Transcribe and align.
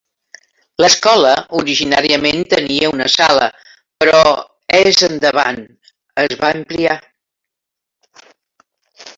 L'escola 0.83 1.33
originalment 1.59 2.41
tenia 2.53 2.89
una 2.93 3.07
sala, 3.17 3.45
però 4.05 4.23
és 4.79 5.03
endavant 5.11 5.63
es 6.27 6.37
va 6.41 6.53
ampliar. 6.61 6.99